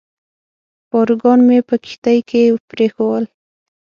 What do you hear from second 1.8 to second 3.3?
کښتۍ کې پرېښوول.